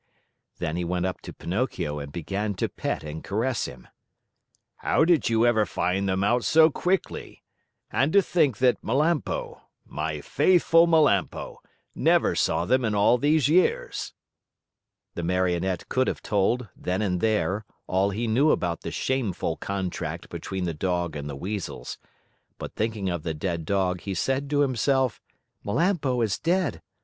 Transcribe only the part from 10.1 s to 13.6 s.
faithful Melampo, never saw them in all these